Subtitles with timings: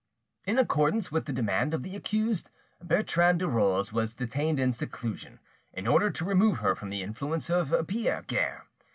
[0.45, 2.49] In accordance with the demand of the accused,
[2.83, 5.39] Bertrande de Rolls was detained in seclusion,
[5.73, 8.65] in order to remove her from the influence of Pierre Guerre.